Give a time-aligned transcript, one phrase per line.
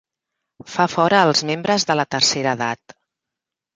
[0.75, 2.97] Fa fora els membres de la tercera edat.